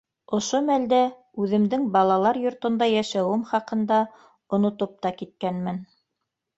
[0.35, 1.01] Ошо мәлдә
[1.43, 4.03] үҙемдең балалар йортонда йәшәүем хаҡында
[4.59, 5.85] онотоп та киткәнмен.